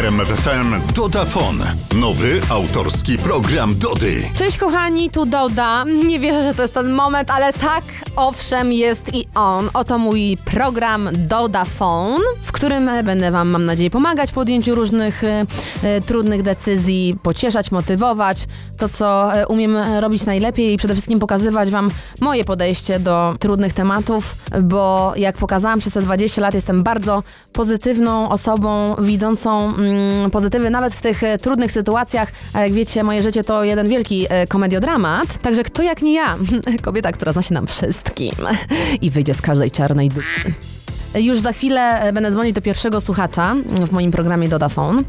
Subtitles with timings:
[0.00, 1.64] RMFFM Dodafon.
[1.94, 4.22] Nowy autorski program Dody.
[4.34, 5.84] Cześć kochani, tu Doda.
[5.84, 7.84] Nie wierzę, że to jest ten moment, ale tak,
[8.16, 9.70] owszem, jest i on.
[9.74, 15.24] Oto mój program Doda Phone, w którym będę Wam, mam nadzieję, pomagać w podjęciu różnych
[15.24, 15.46] e,
[15.82, 18.46] e, trudnych decyzji, pocieszać, motywować,
[18.78, 21.90] to co e, umiem robić najlepiej i przede wszystkim pokazywać Wam
[22.20, 27.22] moje podejście do trudnych tematów, bo jak pokazałam przez te 20 lat, jestem bardzo
[27.52, 32.32] pozytywną osobą, widzącą mm, pozytywy nawet w tych e, trudnych sytuacjach.
[32.52, 35.38] A jak wiecie, moje życie to jeden wielki e, komediodramat.
[35.42, 36.36] Także kto jak nie ja?
[36.82, 37.66] Kobieta, która zna się nam
[38.14, 38.46] wszystkim
[39.00, 40.52] i wyjdzie z każdej czarnej dupy.
[41.14, 43.54] Już za chwilę e, będę dzwonić do pierwszego słuchacza
[43.86, 45.02] w moim programie Dodafone.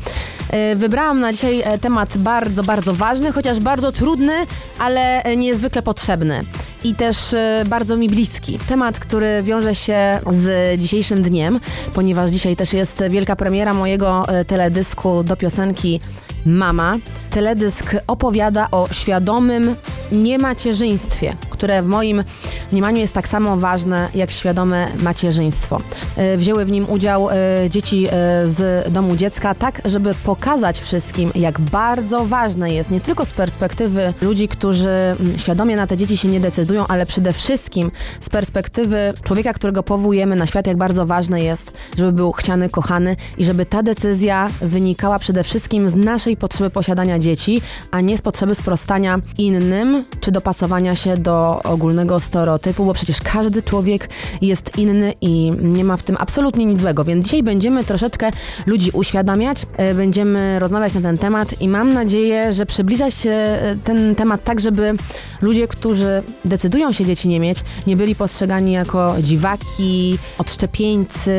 [0.50, 4.34] E, Wybrałam na dzisiaj e, temat bardzo, bardzo ważny, chociaż bardzo trudny,
[4.80, 6.46] ale niezwykle potrzebny.
[6.84, 7.36] I też
[7.70, 8.60] bardzo mi bliski.
[8.68, 11.60] Temat, który wiąże się z dzisiejszym dniem,
[11.94, 16.00] ponieważ dzisiaj też jest wielka premiera mojego teledysku do piosenki
[16.46, 16.98] Mama.
[17.30, 19.76] Teledysk opowiada o świadomym
[20.12, 22.24] niemacierzyństwie, które w moim
[22.72, 25.82] mniemaniu jest tak samo ważne jak świadome macierzyństwo.
[26.18, 27.36] E, Wzięły w nim udział e,
[27.70, 28.12] dzieci e,
[28.48, 34.14] z domu dziecka, tak żeby pokazać wszystkim, jak bardzo ważne jest, nie tylko z perspektywy
[34.22, 34.90] ludzi, którzy
[35.38, 40.36] świadomie na te dzieci się nie decydują, ale przede wszystkim z perspektywy człowieka, którego powołujemy
[40.36, 45.20] na świat, jak bardzo ważne jest, żeby był chciany, kochany i żeby ta decyzja wynikała
[45.20, 50.96] przede wszystkim z naszej potrzeby posiadania dzieci, a nie z potrzeby sprostania innym, czy dopasowania
[50.96, 54.10] się do ogólnego stereotypu, bo przecież każdy człowiek
[54.42, 57.04] jest inny i nie ma w tym absolutnie nic złego.
[57.04, 58.32] Więc dzisiaj będziemy troszeczkę
[58.66, 64.16] ludzi uświadamiać, e, będziemy rozmawiać na ten temat i mam nadzieję, że przybliżać e, ten
[64.16, 64.94] temat tak, żeby
[65.42, 71.32] ludzie, którzy decydują się dzieci nie mieć, nie byli postrzegani jako dziwaki, odszczepieńcy,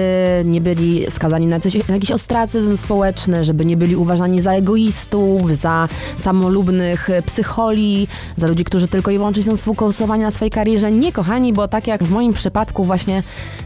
[0.45, 5.57] nie byli skazani na, coś, na jakiś ostracyzm społeczny, żeby nie byli uważani za egoistów,
[5.57, 9.57] za samolubnych psycholi, za ludzi, którzy tylko i wyłącznie są
[10.03, 10.92] sfokusowani na swojej karierze.
[10.92, 13.23] Nie, kochani, bo tak jak w moim przypadku właśnie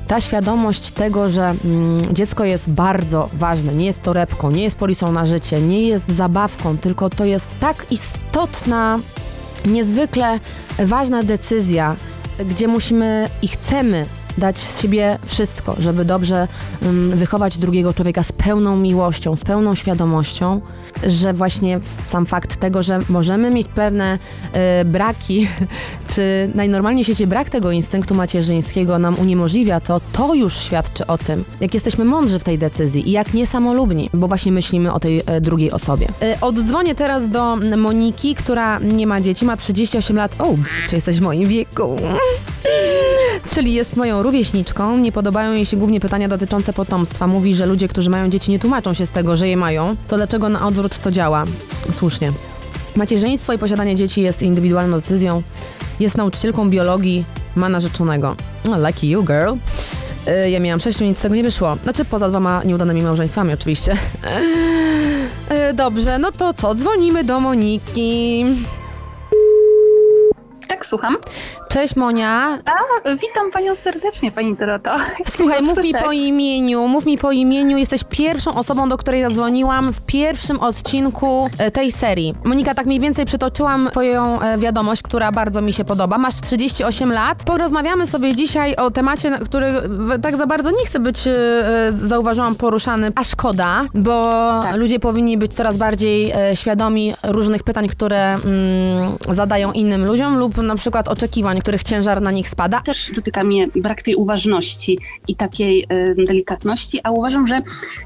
[0.06, 5.12] ta świadomość tego, że mm, dziecko jest bardzo ważne, nie jest torebką, nie jest polisą
[5.12, 8.98] na życie, nie jest zabawką, tylko to jest tak istotna,
[9.64, 10.40] niezwykle
[10.78, 11.96] ważna decyzja,
[12.38, 14.06] gdzie musimy i chcemy
[14.38, 16.48] dać z siebie wszystko, żeby dobrze
[16.82, 20.60] ym, wychować drugiego człowieka z pełną miłością, z pełną świadomością,
[21.06, 24.18] że właśnie sam fakt tego, że możemy mieć pewne
[24.80, 25.48] y, braki,
[26.14, 31.18] czy najnormalniej w świecie brak tego instynktu macierzyńskiego nam uniemożliwia to, to już świadczy o
[31.18, 35.22] tym, jak jesteśmy mądrzy w tej decyzji i jak niesamolubni, bo właśnie myślimy o tej
[35.26, 36.08] e, drugiej osobie.
[36.22, 40.32] Y, oddzwonię teraz do Moniki, która nie ma dzieci, ma 38 lat.
[40.38, 40.54] O,
[40.88, 41.96] czy jesteś w moim wieku?
[43.54, 44.98] Czyli jest moją rówieśniczką.
[44.98, 47.26] Nie podobają jej się głównie pytania dotyczące potomstwa.
[47.26, 49.96] Mówi, że ludzie, którzy mają dzieci, nie tłumaczą się z tego, że je mają.
[50.08, 51.44] To dlaczego na odwrót to działa?
[51.92, 52.32] Słusznie.
[52.96, 55.42] Macierzyństwo i posiadanie dzieci jest indywidualną decyzją.
[56.00, 57.24] Jest nauczycielką biologii,
[57.56, 58.36] ma narzeczonego.
[58.70, 59.52] No, lucky you, girl.
[60.46, 61.76] Y, Ja miałam sześciu, nic z tego nie wyszło.
[61.82, 63.92] Znaczy, poza dwoma nieudanymi małżeństwami, oczywiście.
[65.70, 66.74] Y, Dobrze, no to co?
[66.74, 68.44] Dzwonimy do Moniki.
[70.86, 71.16] Tak, słucham.
[71.68, 72.58] Cześć Monia.
[72.64, 74.90] A, witam panią serdecznie, pani Doroto.
[75.36, 77.76] Słuchaj, mów mi po imieniu, mów mi po imieniu.
[77.78, 82.34] Jesteś pierwszą osobą, do której zadzwoniłam w pierwszym odcinku e, tej serii.
[82.44, 86.18] Monika, tak mniej więcej przytoczyłam twoją e, wiadomość, która bardzo mi się podoba.
[86.18, 87.44] Masz 38 lat.
[87.44, 89.72] Porozmawiamy sobie dzisiaj o temacie, który
[90.22, 91.32] tak za bardzo nie chcę być, e,
[92.06, 94.32] zauważyłam, poruszany, a szkoda, bo
[94.62, 94.76] Tak.
[94.76, 98.42] ludzie powinni być coraz bardziej świadomi różnych pytań, które mm,
[99.30, 102.80] zadają innym ludziom lub na przykład oczekiwań, których ciężar na nich spada.
[102.80, 104.98] Też dotyka mnie brak tej uważności
[105.28, 105.86] i takiej
[106.26, 107.62] delikatności, a uważam, że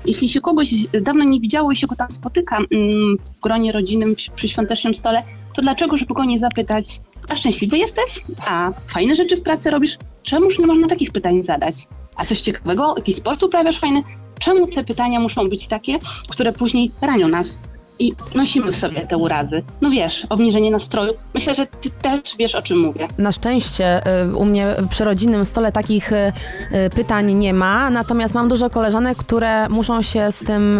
[0.06, 4.14] jeśli się kogoś dawno nie widziało i się go tam spotyka mm, w gronie rodzinnym
[4.34, 5.22] przy, świątecznym stole,
[5.54, 8.25] to dlaczego, żeby go nie zapytać, a szczęśliwy jesteś?
[8.47, 9.98] A fajne rzeczy w pracy robisz?
[10.22, 11.88] Czemuż nie można takich pytań zadać?
[12.16, 12.94] A coś ciekawego?
[12.97, 14.02] Jakiś sport uprawiasz fajny?
[14.38, 15.98] Czemu te pytania muszą być takie,
[16.28, 17.58] które później ranią nas?
[18.00, 19.62] I nosimy w sobie te urazy.
[19.81, 21.12] No wiesz, obniżenie nastroju.
[21.35, 23.08] Myślę, że ty też wiesz, o czym mówię.
[23.19, 28.35] Na szczęście y, u mnie przy rodzinnym stole takich y, y, pytań nie ma, natomiast
[28.35, 30.79] mam dużo koleżanek, które muszą się z tym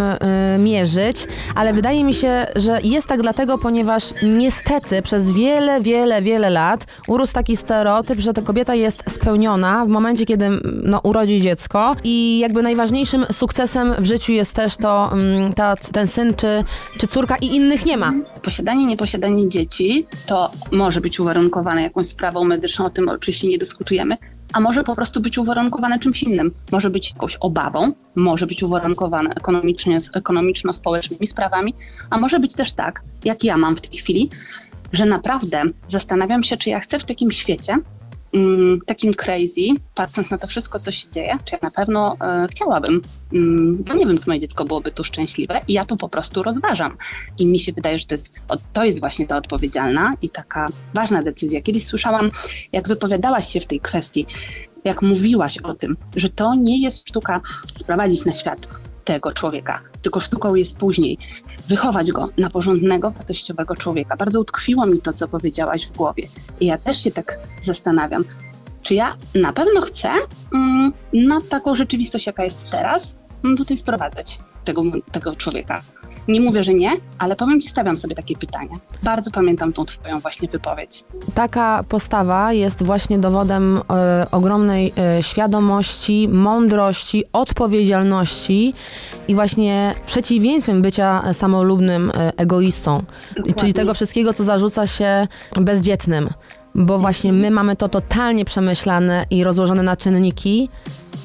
[0.59, 6.51] mierzyć, ale wydaje mi się, że jest tak dlatego, ponieważ niestety przez wiele, wiele, wiele
[6.51, 10.51] lat urósł taki stereotyp, że ta kobieta jest spełniona w momencie, kiedy
[10.83, 15.13] no, urodzi dziecko i jakby najważniejszym sukcesem w życiu jest też to
[15.57, 16.65] ta, ten syn czy,
[16.99, 18.13] czy córka i innych nie ma.
[18.43, 24.17] Posiadanie, nieposiadanie dzieci to może być uwarunkowane jakąś sprawą medyczną, o tym oczywiście nie dyskutujemy,
[24.53, 26.51] a może po prostu być uwarunkowane czymś innym.
[26.73, 31.75] Może być jakąś obawą, może być uwarunkowane ekonomicznie, ekonomiczno-społecznymi sprawami,
[32.11, 34.31] a może być też tak, jak ja mam w tej chwili,
[34.93, 37.79] że naprawdę zastanawiam się, czy ja chcę w takim świecie,
[38.87, 39.61] takim crazy,
[39.95, 43.03] patrząc na to wszystko, co się dzieje, czy ja na pewno e, chciałabym.
[43.33, 46.43] Mm, no nie wiem, czy moje dziecko byłoby tu szczęśliwe i ja to po prostu
[46.43, 46.97] rozważam.
[47.39, 48.33] I mi się wydaje, że to jest,
[48.73, 51.61] to jest właśnie ta odpowiedzialna i taka ważna decyzja.
[51.61, 52.31] Kiedyś słyszałam,
[52.73, 54.27] jak wypowiadałaś się w tej kwestii,
[54.85, 57.41] jak mówiłaś o tym, że to nie jest sztuka
[57.79, 58.69] sprowadzić na świat
[59.11, 61.19] tego człowieka, tylko sztuką jest później
[61.69, 64.17] wychować go na porządnego, wartościowego człowieka.
[64.17, 66.23] Bardzo utkwiło mi to, co powiedziałaś w głowie.
[66.61, 68.25] I ja też się tak zastanawiam,
[68.83, 70.09] czy ja na pewno chcę
[70.55, 74.83] mm, na taką rzeczywistość, jaka jest teraz, mm, tutaj sprowadzać tego,
[75.13, 75.83] tego człowieka.
[76.29, 78.77] Nie mówię, że nie, ale powiem Ci, stawiam sobie takie pytania.
[79.03, 81.05] Bardzo pamiętam tą Twoją właśnie wypowiedź.
[81.35, 88.75] Taka postawa jest właśnie dowodem e, ogromnej e, świadomości, mądrości, odpowiedzialności
[89.29, 93.03] i właśnie przeciwieństwem bycia samolubnym e, egoistą.
[93.37, 93.55] Dokładnie.
[93.55, 96.29] Czyli tego wszystkiego, co zarzuca się bezdzietnym.
[96.75, 100.69] Bo właśnie my mamy to totalnie przemyślane i rozłożone na czynniki,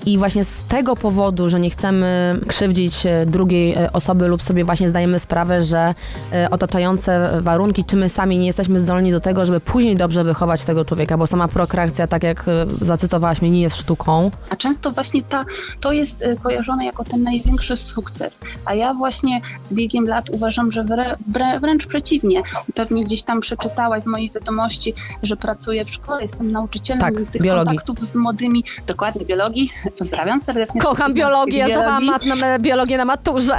[0.06, 4.64] i właśnie z tego powodu, że nie chcemy krzywdzić e, drugiej e, osoby lub sobie
[4.64, 5.96] właśnie zdajemy sprawę, że
[6.34, 10.64] e, otaczające warunki, czy my sami nie jesteśmy zdolni do tego, żeby później dobrze wychować
[10.64, 12.46] tego człowieka, bo sama prokreacja, tak jak
[12.82, 14.32] zacytowałaś mnie, nie jest sztuką.
[14.50, 15.46] A często właśnie ta,
[15.80, 18.38] to jest kojarzone jako ten największy sukces.
[18.66, 22.42] A ja właśnie z biegiem lat uważam, że wrę, wrę, wręcz przeciwnie.
[22.74, 24.94] Pewnie gdzieś tam przeczytałaś z moich wiadomości,
[25.24, 27.78] że pracuję w szkole, jestem nauczycielem, tak, z tych biologii.
[27.78, 30.82] kontaktów z młodymi, dokładnie biologii, Pozdrawiam serdecznie.
[30.82, 33.58] Kocham biologię, zdawałam mat na biologię na maturze.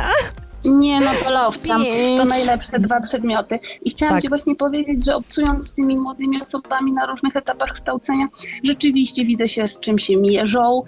[0.67, 1.85] Nie, no to lowcam.
[2.17, 3.59] To najlepsze dwa przedmioty.
[3.85, 4.23] I chciałam tak.
[4.23, 8.29] Ci właśnie powiedzieć, że obcując z tymi młodymi osobami na różnych etapach kształcenia,
[8.65, 10.83] rzeczywiście widzę się, z czym się mierzą,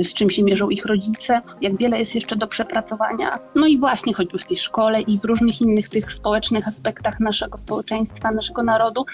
[0.00, 3.38] y, z czym się mierzą ich rodzice, jak wiele jest jeszcze do przepracowania.
[3.54, 7.58] No i właśnie choćby w tej szkole i w różnych innych tych społecznych aspektach naszego
[7.58, 9.04] społeczeństwa, naszego narodu.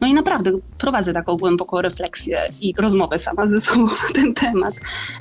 [0.00, 4.74] No i naprawdę prowadzę taką głęboką refleksję i rozmowę sama ze sobą na ten temat.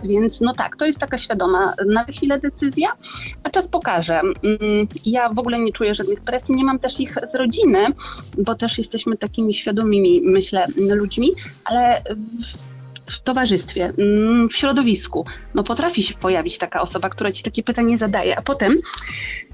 [0.03, 2.89] Więc no tak, to jest taka świadoma na chwilę decyzja,
[3.43, 4.21] a czas pokaże
[5.05, 7.79] ja w ogóle nie czuję żadnych presji, nie mam też ich z rodziny,
[8.37, 11.29] bo też jesteśmy takimi świadomymi, myślę, ludźmi,
[11.65, 12.01] ale
[13.11, 17.97] w towarzystwie, mm, w środowisku, no potrafi się pojawić taka osoba, która ci takie pytanie
[17.97, 18.77] zadaje, a potem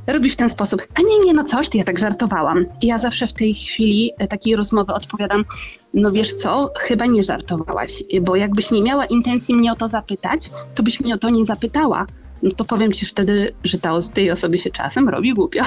[0.07, 2.65] robi w ten sposób, a nie, nie, no coś, ty ja tak żartowałam.
[2.81, 5.45] I ja zawsze w tej chwili e, takiej rozmowy odpowiadam,
[5.93, 10.49] no wiesz co, chyba nie żartowałaś, bo jakbyś nie miała intencji mnie o to zapytać,
[10.75, 12.05] to byś mnie o to nie zapytała
[12.43, 15.63] no to powiem ci wtedy, że ta, tej osobie się czasem robi głupio.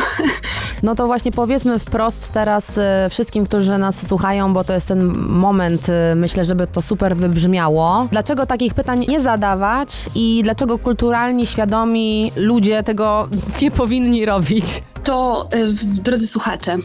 [0.83, 5.19] No to właśnie powiedzmy wprost teraz y, wszystkim, którzy nas słuchają, bo to jest ten
[5.19, 8.09] moment, y, myślę, żeby to super wybrzmiało.
[8.11, 13.29] Dlaczego takich pytań nie zadawać i dlaczego kulturalni, świadomi ludzie tego
[13.63, 14.65] nie powinni robić?
[15.05, 16.77] To, y, drodzy słuchacze,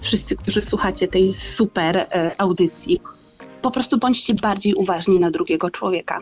[0.00, 2.06] wszyscy, którzy słuchacie tej super
[2.38, 3.00] audycji,
[3.62, 6.20] po prostu bądźcie bardziej uważni na drugiego człowieka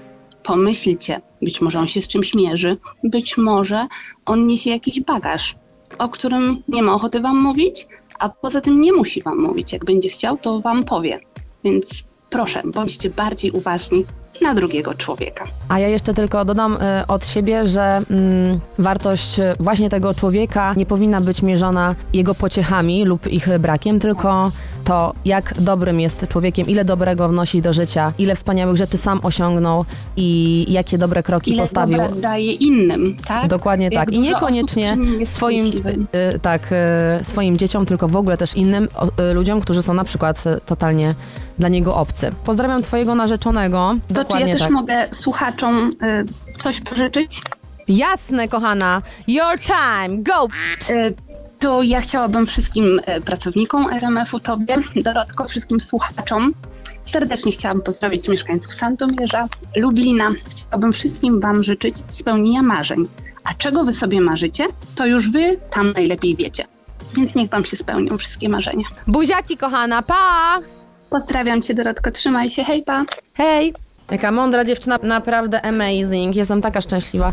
[0.48, 3.86] pomyślcie, być może on się z czymś mierzy, być może
[4.26, 5.56] on niesie jakiś bagaż,
[5.98, 7.86] o którym nie ma ochoty wam mówić,
[8.18, 9.72] a poza tym nie musi wam mówić.
[9.72, 11.20] Jak będzie chciał, to wam powie.
[11.64, 14.04] Więc proszę, bądźcie bardziej uważni
[14.42, 15.44] na drugiego człowieka.
[15.68, 20.86] A ja jeszcze tylko dodam y, od siebie, że mm, wartość właśnie tego człowieka nie
[20.86, 24.50] powinna być mierzona jego pociechami lub ich brakiem, tylko
[24.88, 29.84] to, jak dobrym jest człowiekiem, ile dobrego wnosi do życia, ile wspaniałych rzeczy sam osiągnął
[30.16, 31.96] i jakie dobre kroki ile postawił.
[31.96, 33.48] Ile daje innym, tak?
[33.48, 34.12] Dokładnie tak.
[34.12, 35.66] I niekoniecznie swoim,
[36.34, 36.62] y, tak,
[37.20, 38.88] y, swoim dzieciom, tylko w ogóle też innym
[39.30, 41.14] y, ludziom, którzy są na przykład totalnie
[41.58, 42.32] dla niego obcy.
[42.44, 43.94] Pozdrawiam twojego narzeczonego.
[44.08, 44.68] To Dokładnie czy ja tak.
[44.68, 45.90] też mogę słuchaczom
[46.62, 47.42] coś pożyczyć?
[47.88, 49.02] Jasne, kochana.
[49.26, 50.22] Your time.
[50.22, 50.48] Go!
[51.58, 56.54] To ja chciałabym wszystkim e, pracownikom RMF-u, Tobie, Dorotko, wszystkim słuchaczom
[57.08, 60.30] serdecznie chciałabym pozdrowić mieszkańców Sandomierza, Lublina.
[60.48, 63.08] Chciałabym wszystkim Wam życzyć spełnienia marzeń.
[63.44, 66.64] A czego Wy sobie marzycie, to już Wy tam najlepiej wiecie.
[67.16, 68.84] Więc niech Wam się spełnią wszystkie marzenia.
[69.06, 70.58] Buziaki, kochana, pa!
[71.10, 73.04] Pozdrawiam Cię, Dorotko, trzymaj się, hej, pa!
[73.34, 73.74] Hej!
[74.10, 76.36] Jaka mądra dziewczyna, naprawdę amazing.
[76.36, 77.32] Jestem taka szczęśliwa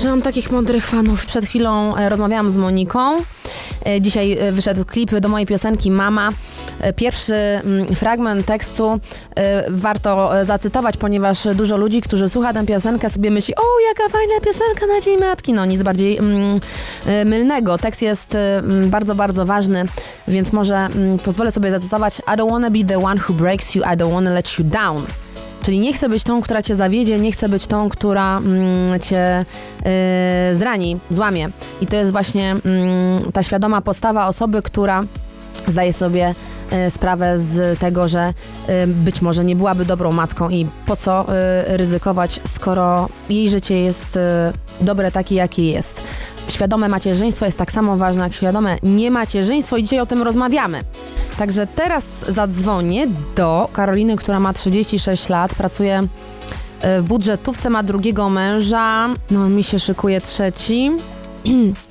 [0.00, 1.26] że mam takich mądrych fanów.
[1.26, 3.16] Przed chwilą e, rozmawiałam z Moniką.
[3.86, 6.30] E, dzisiaj e, wyszedł klip do mojej piosenki Mama.
[6.96, 9.00] Pierwszy mm, fragment tekstu
[9.68, 14.86] warto zacytować, ponieważ dużo ludzi, którzy słucha tę piosenkę, sobie myśli, o, jaka fajna piosenka
[14.94, 15.52] na Dzień Matki.
[15.52, 16.60] No, nic bardziej mm,
[17.24, 17.78] mylnego.
[17.78, 19.84] Tekst jest mm, bardzo, bardzo ważny,
[20.28, 20.88] więc może
[21.24, 24.30] pozwolę sobie zacytować I don't wanna be the one who breaks you, I don't wanna
[24.30, 25.02] let you down.
[25.62, 29.44] Czyli nie chcę być tą, która cię zawiedzie, nie chcę być tą, która mm, cię
[30.50, 31.48] y, zrani, złamie.
[31.80, 35.04] I to jest właśnie mm, ta świadoma postawa osoby, która
[35.66, 36.34] zdaje sobie
[36.86, 38.34] y, sprawę z tego, że
[38.68, 41.26] y, być może nie byłaby dobrą matką i po co
[41.66, 44.18] ryzykować, skoro jej życie jest
[44.80, 46.02] dobre takie, jakie jest.
[46.48, 50.80] Świadome macierzyństwo jest tak samo ważne jak świadome niemacierzyństwo i dzisiaj o tym rozmawiamy.
[51.38, 58.30] Także teraz zadzwonię do Karoliny, która ma 36 lat, pracuje y, w budżetówce, ma drugiego
[58.30, 60.90] męża, no mi się szykuje trzeci.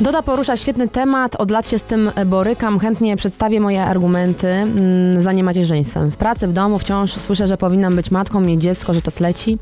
[0.00, 5.22] Doda porusza świetny temat, od lat się z tym borykam, chętnie przedstawię moje argumenty mm,
[5.22, 6.10] za niemacierzyństwem.
[6.10, 9.58] W pracy, w domu wciąż słyszę, że powinnam być matką, mieć dziecko, że czas leci,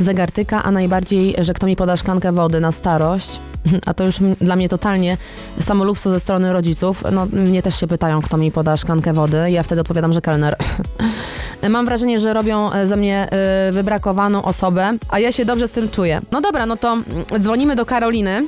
[0.00, 3.40] zegar tyka, a najbardziej, że kto mi poda szklankę wody na starość.
[3.86, 5.16] A to już dla mnie totalnie
[5.60, 7.04] samolubstwo ze strony rodziców.
[7.12, 9.50] No, mnie też się pytają, kto mi poda szklankę wody.
[9.50, 10.56] Ja wtedy odpowiadam, że kelner.
[11.68, 13.28] Mam wrażenie, że robią e, ze mnie
[13.68, 16.20] y, wybrakowaną osobę, a ja się dobrze z tym czuję.
[16.32, 17.04] No dobra, no to mm,
[17.42, 18.42] dzwonimy do Karoliny.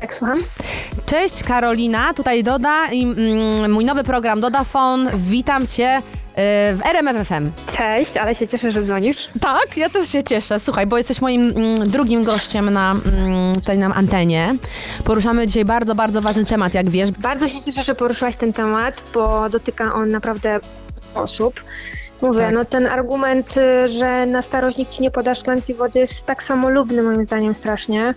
[0.00, 0.38] Tak, słucham.
[1.06, 5.08] Cześć Karolina, tutaj Doda i mm, mój nowy program Dodafon.
[5.14, 6.02] Witam Cię
[6.74, 7.50] w RMF FM.
[7.76, 9.28] Cześć, ale się cieszę, że dzwonisz.
[9.40, 10.60] Tak, ja też się cieszę.
[10.60, 14.54] Słuchaj, bo jesteś moim mm, drugim gościem na, mm, tutaj na antenie.
[15.04, 17.10] Poruszamy dzisiaj bardzo, bardzo ważny temat, jak wiesz.
[17.10, 20.60] Bardzo się cieszę, że poruszyłaś ten temat, bo dotyka on naprawdę
[21.14, 21.60] osób.
[22.22, 22.54] Mówię, Tak.
[22.54, 26.42] no ten argument, y, że na starość nikt ci nie poda szklanki wody jest tak
[26.42, 28.14] samolubny moim zdaniem strasznie.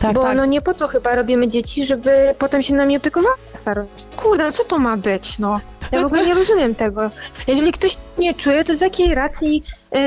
[0.00, 0.36] Tak, bo tak.
[0.36, 3.90] no nie po co chyba robimy dzieci, żeby potem się nami opiekowały na starość.
[4.16, 5.60] Kurde, no co to ma być, no?
[5.92, 7.10] Ja w ogóle nie rozumiem tego.
[7.46, 9.64] Jeżeli ktoś nie czuje, to z jakiej racji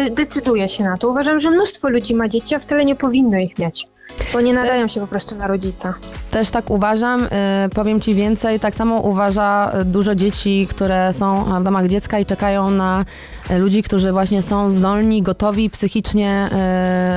[0.07, 1.09] y, decyduje się na to?
[1.09, 3.87] Uważam, że mnóstwo ludzi ma dzieci, a wcale nie powinno ich mieć.
[4.33, 5.93] Bo nie nadają się po prostu na rodzica.
[6.31, 7.23] Też tak uważam.
[7.23, 7.29] Y,
[7.75, 8.59] powiem Ci więcej.
[8.59, 13.05] Tak samo uważa y, dużo dzieci, które są w domach dziecka i czekają na
[13.51, 16.49] y, ludzi, którzy właśnie są zdolni, gotowi, psychicznie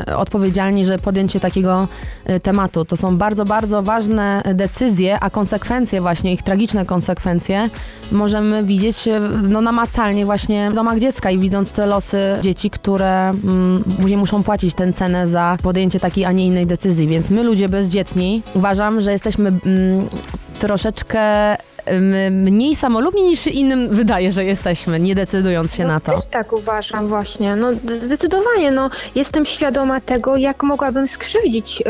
[0.09, 1.89] y, odpowiedzialni, żeby podjąć się takiego
[2.31, 2.85] y, tematu.
[2.85, 7.71] To są bardzo, bardzo ważne decyzje, a konsekwencje właśnie, ich tragiczne konsekwencje
[8.13, 13.29] możemy widzieć y, no, namacalnie właśnie w domach dziecka i widząc te losy dzieci, które
[13.29, 16.80] mm, później muszą płacić tę cenę za podjęcie takiej, a nie innej decyzji.
[17.07, 20.09] Więc my, ludzie bezdzietni, uważam, że jesteśmy mm,
[20.59, 21.21] troszeczkę
[22.31, 26.13] mniej samolubni niż się innym wydaje, że jesteśmy, nie decydując się no, na to.
[26.13, 27.57] Też tak uważam właśnie.
[27.57, 27.69] No
[28.03, 31.85] zdecydowanie, no jestem świadoma tego, jak mogłabym skrzywdzić, y,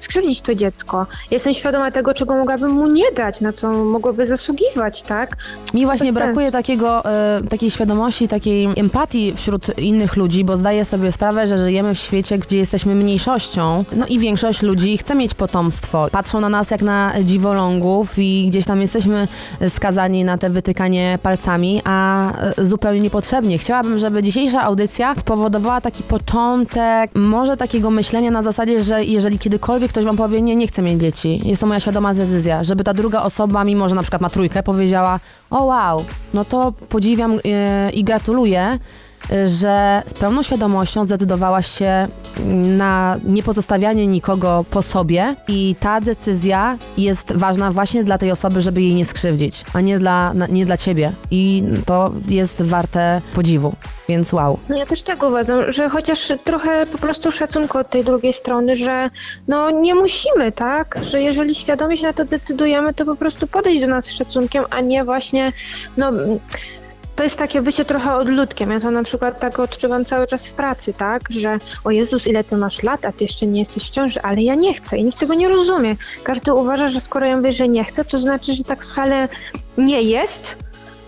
[0.00, 1.06] skrzywdzić to dziecko.
[1.30, 5.36] Jestem świadoma tego, czego mogłabym mu nie dać, na co mogłoby zasługiwać, tak?
[5.74, 11.12] Mi właśnie brakuje takiego, e, takiej świadomości, takiej empatii wśród innych ludzi, bo zdaję sobie
[11.12, 16.08] sprawę, że żyjemy w świecie, gdzie jesteśmy mniejszością, no i większość ludzi chce mieć potomstwo.
[16.12, 19.28] Patrzą na nas jak na dziwolągów i gdzieś tam jesteśmy
[19.68, 23.58] skazani na te wytykanie palcami, a e, zupełnie niepotrzebnie.
[23.58, 29.90] Chciałabym, żeby dzisiejsza audycja spowodowała taki początek, może takiego myślenia na zasadzie, że jeżeli kiedykolwiek
[29.90, 32.94] ktoś wam powie, nie, nie chcę mieć dzieci, jest to moja świadoma decyzja, żeby ta
[32.94, 37.90] druga osoba, mimo że na przykład ma trójkę, powiedziała, o wow, no to podziwiam e,
[37.90, 38.78] i gratuluję,
[39.46, 42.08] że z pełną świadomością zdecydowałaś się
[42.78, 48.82] na niepozostawianie nikogo po sobie i ta decyzja jest ważna właśnie dla tej osoby, żeby
[48.82, 51.12] jej nie skrzywdzić, a nie dla, nie dla ciebie.
[51.30, 53.74] I to jest warte podziwu,
[54.08, 54.58] więc wow.
[54.68, 58.76] No ja też tak uważam, że chociaż trochę po prostu szacunku od tej drugiej strony,
[58.76, 59.10] że
[59.48, 60.98] no nie musimy, tak?
[61.10, 64.64] Że jeżeli świadomie się na to decydujemy, to po prostu podejść do nas z szacunkiem,
[64.70, 65.52] a nie właśnie,
[65.96, 66.12] no
[67.16, 68.70] to jest takie bycie trochę odludkiem.
[68.70, 71.22] Ja to na przykład tak odczuwam cały czas w pracy, tak?
[71.30, 74.42] Że o Jezus, ile ty masz lat, a ty jeszcze nie jesteś w ciąży, ale
[74.42, 75.96] ja nie chcę i nikt tego nie rozumie.
[76.22, 79.28] Każdy uważa, że skoro ja mówię, że nie chcę, to znaczy, że tak wcale
[79.78, 80.56] nie jest,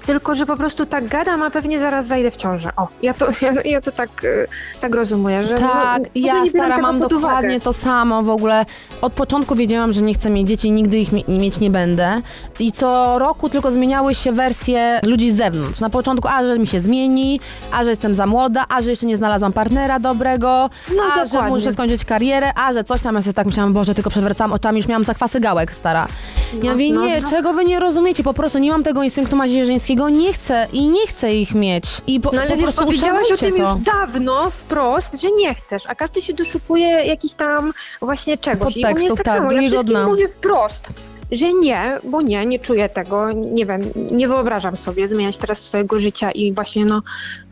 [0.09, 2.71] tylko że po prostu tak gadam, a pewnie zaraz zajdę w ciążę.
[2.77, 4.47] O, ja to, ja, ja to tak, y,
[4.81, 7.27] tak rozumuję, że Tak, no, w ogóle ja stara mam pod uwagę.
[7.27, 8.65] dokładnie to samo w ogóle.
[9.03, 12.23] Od początku wiedziałam, że nie chcę mieć dzieci, nigdy ich mi- mieć nie będę.
[12.61, 15.81] I co roku tylko zmieniały się wersje ludzi z zewnątrz.
[15.81, 17.41] Na początku, a że mi się zmieni,
[17.73, 21.33] a że jestem za młoda, a że jeszcze nie znalazłam partnera dobrego, No, a że
[21.33, 21.57] dokładnie.
[21.57, 23.15] muszę skończyć karierę, a że coś tam.
[23.15, 26.07] Ja sobie tak myślałam, Boże, tylko przewracałam oczami, już miałam zakwasy gałek, stara.
[26.53, 27.31] Ja No, mówię, no, nie, no.
[27.31, 31.07] czego wy nie rozumiecie, po prostu nie mam tego instynktu macierzyńskiego, nie chcę i nie
[31.07, 31.85] chcę ich mieć.
[32.07, 33.62] I po, No ale po wiesz, prostu powiedziałaś o tym to.
[33.75, 38.76] już dawno, wprost, że nie chcesz, a każdy się doszukuje jakiś tam właśnie czegoś.
[38.76, 40.07] I u mnie jest Podtekstów, tak, tak, samo, ja wszystkim dna.
[40.07, 40.88] mówię wprost,
[41.33, 46.00] że nie, bo nie, nie czuję tego, nie wiem, nie wyobrażam sobie zmieniać teraz swojego
[46.00, 47.02] życia i właśnie no,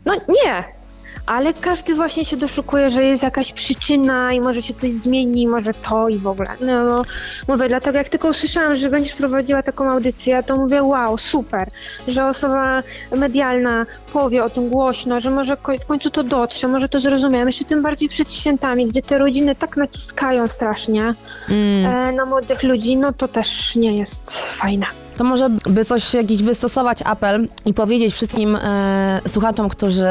[0.05, 0.76] no nie.
[1.27, 5.73] Ale każdy właśnie się doszukuje, że jest jakaś przyczyna i może się coś zmieni, może
[5.73, 6.49] to i w ogóle.
[6.61, 7.03] No, no
[7.47, 11.69] mówię, dlatego jak tylko usłyszałam, że będziesz prowadziła taką audycję, to mówię, wow, super,
[12.07, 12.83] że osoba
[13.15, 17.65] medialna powie o tym głośno, że może w końcu to dotrze, może to zrozumiem, jeszcze
[17.65, 21.13] tym bardziej przed świętami, gdzie te rodziny tak naciskają strasznie
[21.49, 21.93] mm.
[21.93, 26.43] e, na młodych ludzi, no to też nie jest fajne to może by coś jakiś
[26.43, 30.07] wystosować apel i powiedzieć wszystkim e, słuchaczom, którzy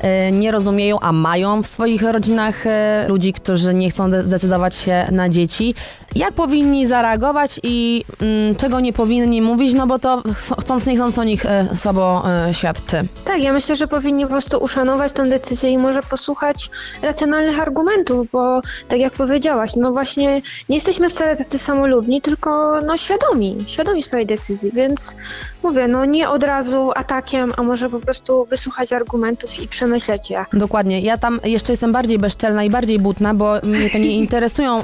[0.00, 4.74] e, nie rozumieją, a mają w swoich rodzinach e, ludzi, którzy nie chcą de- zdecydować
[4.74, 5.74] się na dzieci,
[6.14, 10.22] jak powinni zareagować i mm, czego nie powinni mówić, no bo to
[10.60, 12.96] chcąc nie chcąc o nich e, słabo e, świadczy.
[13.24, 16.70] Tak, ja myślę, że powinni po prostu uszanować tę decyzję i może posłuchać
[17.02, 22.96] racjonalnych argumentów, bo tak jak powiedziałaś, no właśnie nie jesteśmy wcale tacy samolubni, tylko no
[22.96, 25.14] świadomi, świadomi swojej decyzji, więc
[25.62, 30.44] mówię, no nie od razu atakiem, a może po prostu wysłuchać argumentów i przemyśleć je.
[30.52, 31.00] Dokładnie.
[31.00, 34.80] Ja tam jeszcze jestem bardziej bezczelna i bardziej butna, bo mnie to nie interesują,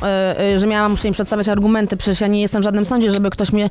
[0.55, 1.97] y, że miałam muszę im przedstawiać argumenty.
[1.97, 3.71] Przecież ja nie jestem w żadnym sądzie, żeby ktoś mnie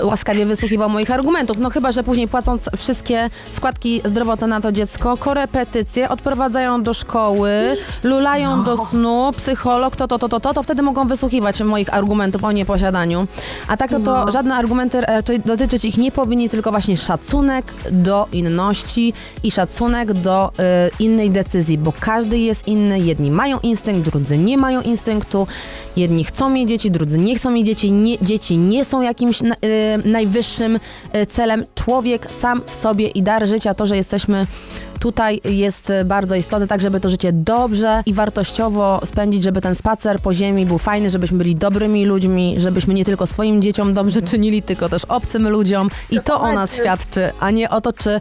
[0.00, 1.58] y, łaskawie wysłuchiwał moich argumentów.
[1.58, 7.76] No chyba, że później płacąc wszystkie składki zdrowotne na to dziecko, korepetycje, odprowadzają do szkoły,
[8.02, 8.62] lulają no.
[8.62, 12.52] do snu, psycholog, to, to, to, to, to, to wtedy mogą wysłuchiwać moich argumentów o
[12.52, 13.26] nieposiadaniu.
[13.68, 14.32] A tak to, to no.
[14.32, 16.12] żadne argumenty raczej dotyczyć ich nie
[16.44, 22.68] powinni tylko właśnie szacunek do inności i szacunek do y, innej decyzji, bo każdy jest
[22.68, 23.00] inny.
[23.00, 25.46] Jedni mają instynkt, drudzy nie mają instynktu.
[25.96, 27.92] Jedni chcą mieć dzieci, drudzy nie chcą mieć dzieci.
[27.92, 29.46] Nie, dzieci nie są jakimś y,
[30.04, 30.76] najwyższym
[31.14, 31.64] y, celem.
[31.74, 34.46] Człowiek sam w sobie i dar życia, to, że jesteśmy
[35.04, 40.20] tutaj jest bardzo istotne, tak żeby to życie dobrze i wartościowo spędzić, żeby ten spacer
[40.20, 44.62] po ziemi był fajny, żebyśmy byli dobrymi ludźmi, żebyśmy nie tylko swoim dzieciom dobrze czynili,
[44.62, 48.20] tylko też obcym ludziom i to o nas świadczy, a nie o to, czy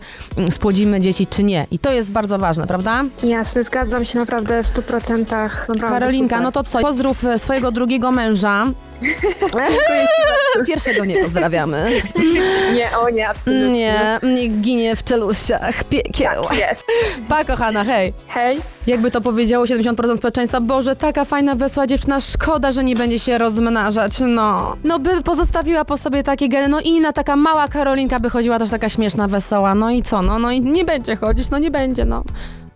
[0.51, 1.67] spłodzimy dzieci, czy nie.
[1.71, 3.03] I to jest bardzo ważne, prawda?
[3.23, 5.17] Jasne, zgadzam się naprawdę w 100%.
[5.19, 6.43] Naprawdę Karolinka, super.
[6.43, 6.79] no to co?
[6.79, 8.65] Pozdrów swojego drugiego męża.
[10.67, 12.01] Pierwszego nie pozdrawiamy.
[12.75, 13.69] Nie, o nie, absolutnie.
[13.69, 15.83] Nie, nie ginie w czeluściach.
[15.83, 16.43] Piekieł.
[16.49, 16.83] Tak jest.
[17.29, 18.13] Pa, kochana, hej.
[18.27, 18.59] Hej.
[18.87, 23.37] Jakby to powiedziało 70% społeczeństwa, Boże, taka fajna, wesoła dziewczyna, szkoda, że nie będzie się
[23.37, 24.75] rozmnażać, no.
[24.83, 28.59] No by pozostawiła po sobie takie geny, no i inna taka mała Karolinka by chodziła
[28.59, 31.71] też taka śmieszna, wesoła, no i co, no, no i nie będzie chodzić, no nie
[31.71, 32.23] będzie, no.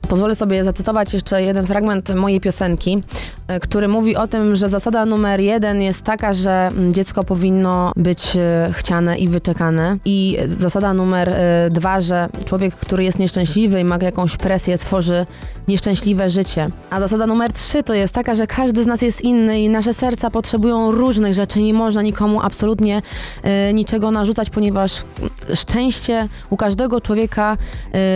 [0.10, 3.04] Pozwolę sobie zacytować jeszcze jeden fragment mojej piosenki,
[3.48, 7.91] e, który mówi o tym, że zasada numer jeden jest taka, że mm, dziecko powinno
[7.96, 9.98] być e, chciane i wyczekane.
[10.06, 15.26] I zasada numer e, dwa, że człowiek, który jest nieszczęśliwy i ma jakąś presję, tworzy
[15.67, 16.67] nieszczęśliwe życie.
[16.89, 19.93] A zasada numer trzy to jest taka, że każdy z nas jest inny i nasze
[19.93, 21.62] serca potrzebują różnych rzeczy.
[21.62, 23.02] Nie można nikomu absolutnie
[23.74, 24.91] niczego narzucać, ponieważ
[25.54, 27.58] szczęście u każdego człowieka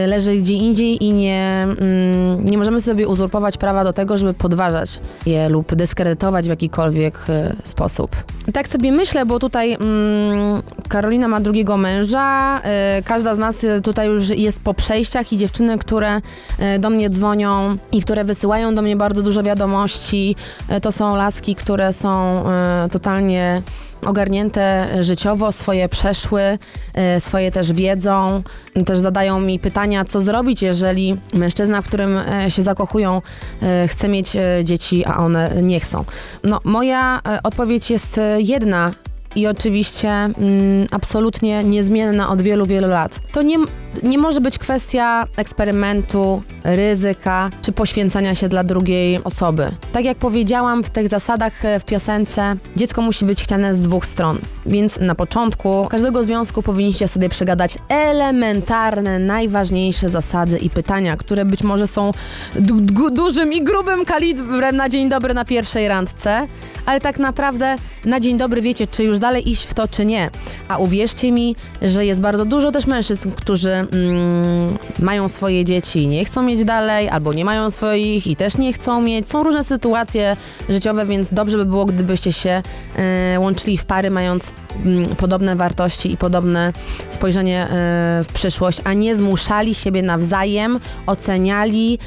[0.07, 4.99] leży gdzie indziej i nie mm, nie możemy sobie uzurpować prawa do tego, żeby podważać
[5.25, 8.15] je lub dyskredytować w jakikolwiek y, sposób.
[8.53, 12.61] Tak sobie myślę, bo tutaj mm, Karolina ma drugiego męża,
[12.99, 16.21] y, każda z nas tutaj już jest po przejściach i dziewczyny, które
[16.79, 20.35] do mnie dzwonią i które wysyłają do mnie bardzo dużo wiadomości,
[20.81, 22.43] to są laski, które są
[22.91, 23.61] totalnie
[24.05, 26.41] ogarnięte życiowo, swoje przeszły,
[26.93, 28.43] e, swoje też wiedzą,
[28.85, 33.21] też zadają mi pytania, co zrobić, jeżeli mężczyzna, w którym e, się zakochują,
[33.61, 36.05] e, chce mieć dzieci, a one nie chcą.
[36.43, 38.91] No, moja odpowiedź jest jedna
[39.35, 43.19] i oczywiście mm, absolutnie niezmienna od wielu, wielu lat.
[43.31, 43.57] To nie,
[44.03, 49.71] nie może być kwestia eksperymentu, ryzyka czy poświęcania się dla drugiej osoby.
[49.93, 54.05] Tak jak powiedziałam w tych zasadach e, w piosence, dziecko musi być chciane z dwóch
[54.05, 54.37] stron.
[54.65, 61.63] Więc na początku każdego związku powinniście sobie przegadać elementarne, najważniejsze zasady i pytania, które być
[61.63, 62.11] może są
[62.55, 66.47] du dużym i grubym kalibrem na dzień dobry na pierwszej randce,
[66.85, 70.29] ale tak naprawdę na dzień dobry wiecie, czy już dalej iść w to, czy nie.
[70.67, 76.07] A uwierzcie mi, że jest bardzo dużo też mężczyzn, którzy mm, mają swoje dzieci i
[76.07, 79.27] nie chcą mieć dalej, albo nie mają swoich i też nie chcą mieć.
[79.27, 80.37] Są różne sytuacje
[80.69, 82.61] życiowe, więc dobrze by było, gdybyście się
[83.35, 86.73] y, łączyli w pary, mając y, podobne wartości i podobne
[87.09, 87.69] spojrzenie y,
[88.23, 91.99] w przyszłość, a nie zmuszali siebie nawzajem, oceniali,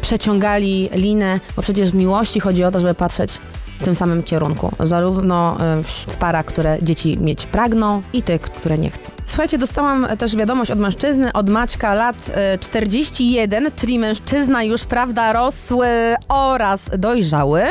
[0.00, 3.30] przeciągali linę, bo przecież w miłości chodzi o to, żeby patrzeć
[3.80, 4.72] w tym samym kierunku.
[4.80, 9.10] Zarówno e, w parach, które dzieci mieć pragną i tych, które nie chcą.
[9.26, 15.32] Słuchajcie, dostałam też wiadomość od mężczyzny, od Maćka lat 41, e, czyli mężczyzna już, prawda,
[15.32, 15.88] rosły
[16.28, 17.62] oraz dojrzały.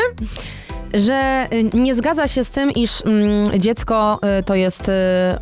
[0.96, 4.92] Że y, nie zgadza się z tym, iż mm, dziecko y, to jest y,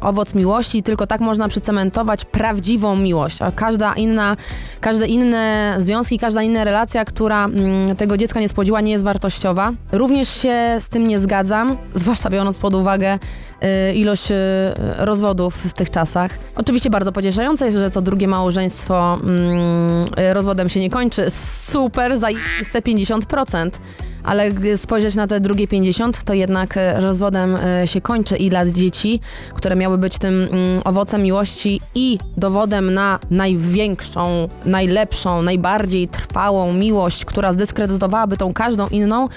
[0.01, 3.41] owoc miłości, tylko tak można przycementować prawdziwą miłość.
[3.41, 4.37] A każda inna,
[4.79, 9.71] każde inne związki, każda inna relacja, która mm, tego dziecka nie spłodziła, nie jest wartościowa.
[9.91, 13.19] Również się z tym nie zgadzam, zwłaszcza biorąc pod uwagę
[13.89, 14.35] y, ilość y,
[14.97, 16.31] rozwodów w tych czasach.
[16.55, 19.39] Oczywiście bardzo pocieszające jest, że co drugie małżeństwo mm,
[20.19, 21.29] y, rozwodem się nie kończy.
[21.29, 23.69] Super, zajiste 50%.
[24.23, 28.49] Ale gdy spojrzeć na te drugie 50, to jednak e, rozwodem e, się kończy i
[28.49, 29.19] dla dzieci,
[29.53, 37.25] które miały być tym mm, owocem miłości i dowodem na największą, najlepszą, najbardziej trwałą miłość,
[37.25, 39.29] która zdyskredytowałaby tą każdą inną,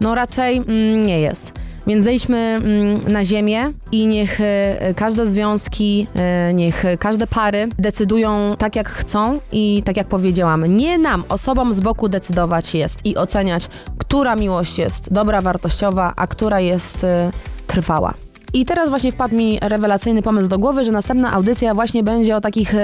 [0.00, 1.65] no raczej mm, nie jest.
[1.86, 8.56] Więc zejdźmy mm, na ziemię i niech e, każde związki, e, niech każde pary decydują
[8.58, 10.66] tak, jak chcą i tak, jak powiedziałam.
[10.66, 13.68] Nie nam, osobom z boku decydować jest i oceniać,
[13.98, 17.32] która miłość jest dobra, wartościowa, a która jest e,
[17.66, 18.14] trwała.
[18.52, 22.40] I teraz właśnie wpadł mi rewelacyjny pomysł do głowy, że następna audycja właśnie będzie o
[22.40, 22.74] takich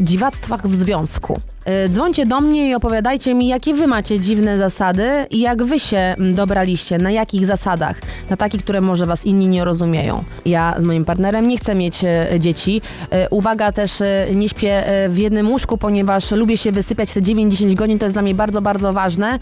[0.00, 1.40] dziwactwach w związku.
[1.68, 5.80] E, dzwońcie do mnie i opowiadajcie mi, jakie wy macie dziwne zasady i jak wy
[5.80, 7.96] się dobraliście, na jakich zasadach,
[8.30, 10.24] na takich, które może was inni nie rozumieją.
[10.44, 12.82] Ja z moim partnerem nie chcę mieć e, dzieci.
[13.10, 14.02] E, uwaga też,
[14.34, 18.22] nie śpię w jednym łóżku, ponieważ lubię się wysypiać te 9-10 godzin, to jest dla
[18.22, 19.38] mnie bardzo, bardzo ważne.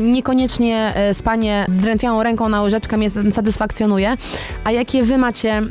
[0.00, 4.16] Niekoniecznie spanie z drętwiałą ręką na łyżeczkę mnie satysfakcjonuje.
[4.64, 5.70] A jakie wy macie mm,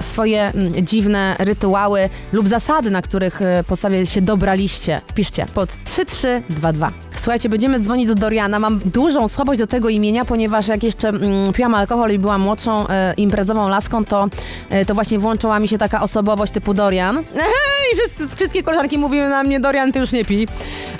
[0.00, 0.52] swoje
[0.82, 5.05] dziwne rytuały lub zasady, na których podstawie się dobraliście?
[5.14, 6.90] Piszcie pod 3322.
[7.16, 8.58] Słuchajcie, będziemy dzwonić do Doriana.
[8.58, 12.88] Mam dużą słabość do tego imienia, ponieważ jak jeszcze mm, piłam alkohol i byłam młodszą
[12.88, 14.28] e, imprezową laską, to,
[14.70, 17.18] e, to właśnie włączyła mi się taka osobowość typu Dorian.
[17.92, 20.48] I wszystkie, wszystkie koleżanki mówiły na mnie, Dorian, ty już nie pij.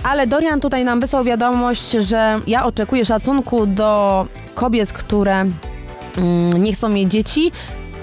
[0.03, 6.73] Ale Dorian tutaj nam wysłał wiadomość, że ja oczekuję szacunku do kobiet, które mm, nie
[6.73, 7.53] chcą mieć dzieci,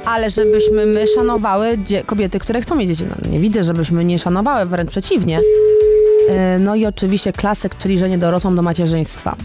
[0.05, 3.05] ale żebyśmy my szanowały kobiety, które chcą mieć dzieci.
[3.09, 5.39] No, nie widzę, żebyśmy nie szanowały, wręcz przeciwnie.
[6.29, 9.35] E, No i oczywiście klasyk, czyli że nie dorosłą do macierzyństwa.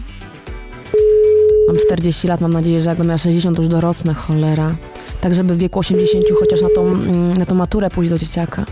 [1.67, 4.75] Mam 40 lat, mam nadzieję, że jak będę miała 60, to już dorosnę, cholera.
[5.21, 8.65] Tak, żeby w wieku 80 chociaż na tą, mm, na tą maturę pójść do dzieciaka.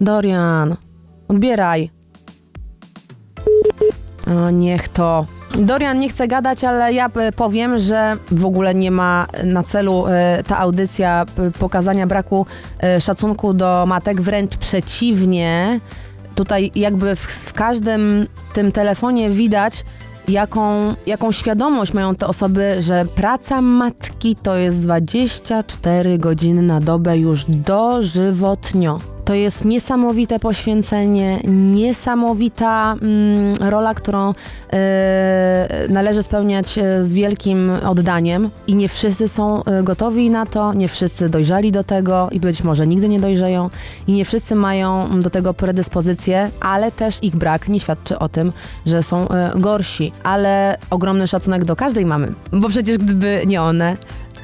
[0.00, 0.76] Dorian,
[1.28, 1.90] odbieraj.
[4.26, 5.26] O, niech to.
[5.58, 10.04] Dorian nie chce gadać, ale ja e, powiem, że w ogóle nie ma na celu
[10.06, 12.46] e, ta audycja p- pokazania braku
[12.82, 15.80] e, szacunku do matek, wręcz przeciwnie.
[16.34, 19.84] Tutaj jakby w, w każdym tym telefonie widać,
[20.28, 27.18] jaką, jaką świadomość mają te osoby, że praca matki to jest 24 godziny na dobę
[27.18, 28.98] już dożywotnio.
[29.24, 31.40] To jest niesamowite poświęcenie,
[31.74, 34.34] niesamowita mm, rola, którą
[34.72, 38.50] e, należy spełniać e, z wielkim oddaniem.
[38.66, 42.62] I nie wszyscy są e, gotowi na to, nie wszyscy dojrzeli do tego i być
[42.62, 43.70] może nigdy nie dojrzeją.
[44.06, 48.52] I nie wszyscy mają do tego predyspozycje, ale też ich brak nie świadczy o tym,
[48.86, 53.96] że są gorsi, ale ogromny szacunek do każdej mamy, bo przecież gdyby nie one,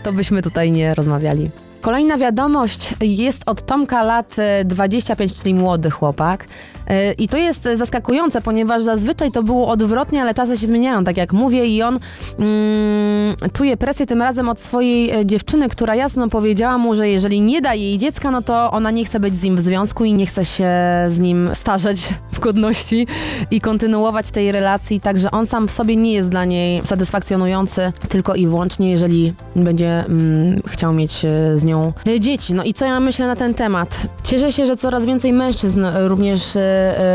[0.02, 1.50] to byśmy tutaj nie rozmawiali.
[1.80, 6.46] Kolejna wiadomość jest od Tomka lat e, 25, czyli młody chłopak.
[6.88, 11.04] E, I to jest e, zaskakujące, ponieważ zazwyczaj to było odwrotnie, ale czasy się zmieniają,
[11.04, 11.98] tak jak mówię, i on
[12.38, 17.40] mm, czuje presję tym razem od swojej e, dziewczyny, która jasno powiedziała mu, że jeżeli
[17.40, 20.14] nie da jej dziecka, no to ona nie chce być z nim w związku i
[20.14, 20.70] nie chce się
[21.08, 23.06] z nim starzeć w godności
[23.50, 28.34] i kontynuować tej relacji, także on sam w sobie nie jest dla niej satysfakcjonujący, tylko
[28.34, 31.64] i wyłącznie, jeżeli będzie mm, chciał mieć e, z
[32.06, 32.54] e, dzieci.
[32.54, 34.06] No i co ja myślę na ten temat?
[34.24, 36.60] Cieszę się, że coraz więcej mężczyzn również e,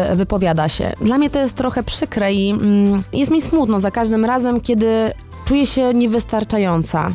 [0.09, 0.93] e, wypowiada się.
[1.01, 5.11] Dla mnie to jest trochę przykre i mm, jest mi smutno za każdym razem, kiedy
[5.45, 7.11] czuję się niewystarczająca.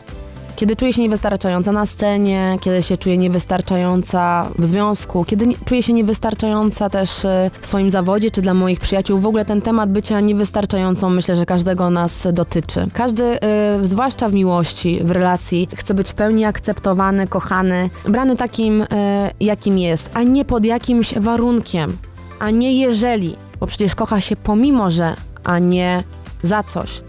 [0.58, 5.82] Kiedy czuję się niewystarczająca na scenie, kiedy się czuję niewystarczająca w związku, kiedy nie, czuję
[5.82, 9.18] się niewystarczająca też e, w swoim zawodzie czy dla moich przyjaciół.
[9.18, 12.86] W ogóle ten temat bycia niewystarczającą myślę, że każdego nas dotyczy.
[12.92, 18.82] Każdy, e, zwłaszcza w miłości, w relacji, chce być w pełni akceptowany, kochany, brany takim,
[18.90, 21.96] e, jakim jest, a nie pod jakimś warunkiem,
[22.38, 26.04] a nie jeżeli, bo przecież kocha się pomimo, że, a nie
[26.42, 27.02] za coś.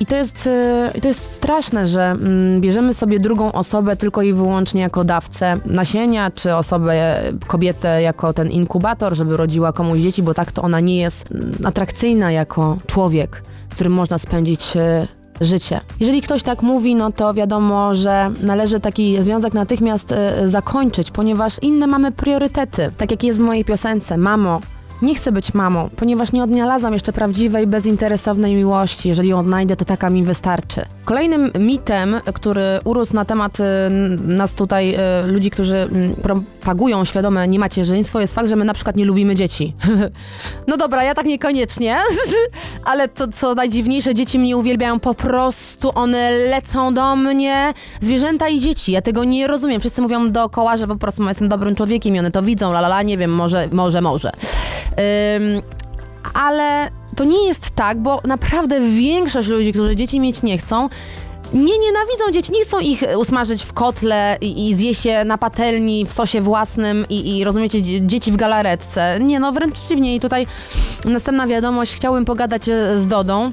[0.00, 0.48] I to jest,
[0.94, 5.60] i to jest straszne, że mm, bierzemy sobie drugą osobę tylko i wyłącznie jako dawcę
[5.66, 10.80] nasienia, czy osobę, kobietę jako ten inkubator, żeby rodziła komuś dzieci, bo tak to ona
[10.80, 15.06] nie jest mm, atrakcyjna jako człowiek, którym można spędzić e,
[15.40, 15.80] życie.
[16.00, 21.58] Jeżeli ktoś tak mówi, no to wiadomo, że należy taki związek natychmiast e, zakończyć, ponieważ
[21.62, 22.90] inne mamy priorytety.
[22.96, 24.60] Tak jak jest w mojej piosence, mamo,
[25.02, 29.08] Nie chcę być mamą, ponieważ nie odnalazłam jeszcze prawdziwej, bezinteresownej miłości.
[29.08, 30.84] Jeżeli ją odnajdę, to taka mi wystarczy.
[31.04, 33.62] Kolejnym mitem, który urósł na temat y,
[34.20, 38.96] nas tutaj, y, ludzi, którzy mm, propagują świadome niemacierzyństwo, jest fakt, że my na przykład
[38.96, 39.74] nie lubimy dzieci.
[40.68, 41.96] no dobra, ja tak niekoniecznie,
[42.84, 48.60] ale to co najdziwniejsze, dzieci mnie uwielbiają po prostu, one lecą do mnie, zwierzęta i
[48.60, 48.92] dzieci.
[48.92, 49.80] Ja tego nie rozumiem.
[49.80, 52.88] Wszyscy mówią dookoła, że po prostu jestem dobrym człowiekiem i one to widzą, la la
[52.88, 54.32] la, nie wiem, może, może, może.
[56.34, 60.88] Ale to nie jest tak, bo naprawdę większość ludzi, którzy dzieci mieć nie chcą,
[61.52, 66.06] nie nienawidzą dzieci, nie chcą ich usmażyć w kotle i, i zjeść je na patelni
[66.06, 69.18] w sosie własnym i, i rozumiecie, dzie- dzieci w galaretce.
[69.20, 70.14] Nie, no wręcz przeciwnie.
[70.16, 70.46] I tutaj
[71.04, 73.52] następna wiadomość, chciałbym pogadać e, z Dodą.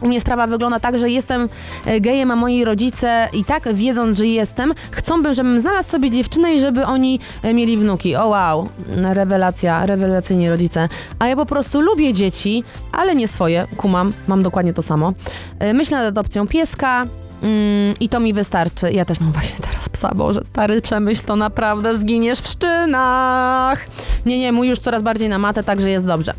[0.00, 1.48] U mnie sprawa wygląda tak, że jestem
[1.86, 6.10] e, gejem, a moi rodzice i tak wiedząc, że jestem, chcą, by, żebym znalazł sobie
[6.10, 8.16] dziewczynę i żeby oni e, mieli wnuki.
[8.16, 8.68] O wow,
[9.12, 10.88] rewelacja, rewelacyjni rodzice.
[11.18, 15.12] A ja po prostu lubię dzieci, ale nie swoje, kumam, mam dokładnie to samo.
[15.58, 17.06] E, Myślę nad adopcją pieska,
[17.42, 18.92] Mm, I to mi wystarczy.
[18.92, 23.86] Ja też mam właśnie teraz psa, Boże, stary przemyśl, to naprawdę zginiesz w szczynach.
[24.26, 26.32] Nie, nie, mój już coraz bardziej na matę, także jest dobrze.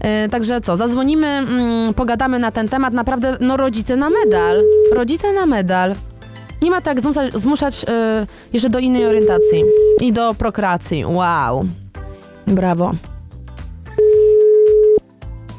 [0.00, 2.94] E, także co, zadzwonimy, mm, pogadamy na ten temat.
[2.94, 4.62] Naprawdę, no rodzice na medal.
[4.94, 5.94] Rodzice na medal.
[6.62, 9.64] Nie ma tak zmuszać, zmuszać e, jeszcze do innej orientacji
[10.00, 11.04] i do prokreacji.
[11.04, 11.64] Wow.
[12.46, 12.92] Brawo.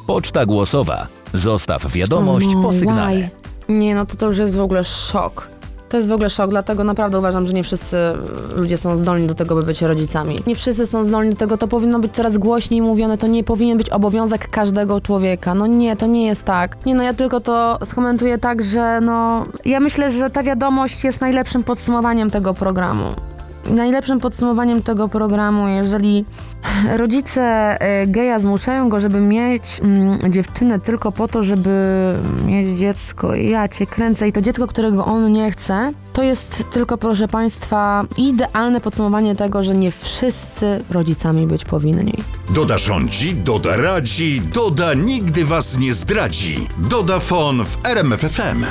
[0.07, 1.07] Poczta głosowa.
[1.33, 3.17] Zostaw wiadomość po sygnale.
[3.17, 3.29] why?
[3.69, 5.60] Nie, no to to już jest w ogóle szok.
[5.91, 7.97] To jest w ogóle szok, dlatego naprawdę uważam, że nie wszyscy
[8.55, 10.39] ludzie są zdolni do tego, by być rodzicami.
[10.47, 13.77] Nie wszyscy są zdolni do tego, to powinno być coraz głośniej mówione, to nie powinien
[13.77, 15.55] być obowiązek każdego człowieka.
[15.55, 16.85] No nie, to nie jest tak.
[16.85, 19.45] Nie no, ja tylko to skomentuję tak, że no...
[19.65, 23.03] Ja myślę, że ta wiadomość jest najlepszym podsumowaniem tego programu.
[23.69, 26.25] Najlepszym podsumowaniem tego programu, jeżeli
[26.97, 31.69] rodzice e, geja zmuszają go, żeby mieć mm, dziewczynę tylko po to, żeby
[32.45, 33.35] mieć dziecko.
[33.35, 38.05] Ja cię kręcę i to dziecko, którego on nie chce, to jest tylko, proszę Państwa,
[38.17, 42.13] idealne podsumowanie tego, że nie wszyscy rodzicami być powinni.
[42.49, 46.67] Doda rządzi, Doda radzi, Doda nigdy was nie zdradzi.
[46.77, 48.65] Doda Fon w RMFFM.